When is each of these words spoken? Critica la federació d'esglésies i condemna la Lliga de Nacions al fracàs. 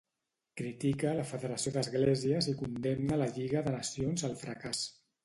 Critica 0.59 1.11
la 1.19 1.25
federació 1.31 1.73
d'esglésies 1.75 2.47
i 2.53 2.55
condemna 2.63 3.21
la 3.25 3.29
Lliga 3.37 3.63
de 3.69 3.75
Nacions 3.77 4.25
al 4.31 4.35
fracàs. 4.45 4.83